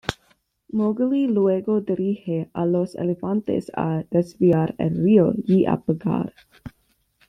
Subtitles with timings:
[0.73, 6.33] Mowgli luego dirige a los elefantes a desviar el río y apagar.